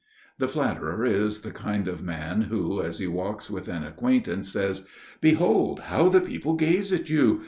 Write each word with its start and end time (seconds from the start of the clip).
The 0.39 0.47
flatterer 0.47 1.05
is 1.05 1.41
the 1.41 1.51
kind 1.51 1.87
of 1.87 2.01
man 2.01 2.41
who, 2.49 2.81
as 2.81 2.97
he 2.97 3.05
walks 3.05 3.51
with 3.51 3.67
an 3.67 3.83
acquaintance, 3.83 4.51
says: 4.51 4.87
"Behold! 5.21 5.81
how 5.81 6.09
the 6.09 6.19
people 6.21 6.55
gaze 6.55 6.91
at 6.91 7.07
you! 7.07 7.39